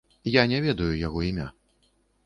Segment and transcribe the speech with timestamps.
[0.35, 1.47] Я не ведаю яго імя.